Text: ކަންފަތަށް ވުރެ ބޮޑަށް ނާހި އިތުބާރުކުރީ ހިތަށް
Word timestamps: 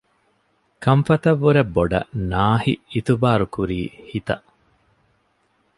ކަންފަތަށް 0.83 1.39
ވުރެ 1.41 1.63
ބޮޑަށް 1.75 2.09
ނާހި 2.31 2.73
އިތުބާރުކުރީ 2.91 3.79
ހިތަށް 4.09 4.45